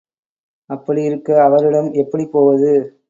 அப்படியிருக்க, 0.69 1.43
அவரிடம் 1.43 1.91
எப்படிப் 1.93 2.31
போவது? 2.31 2.73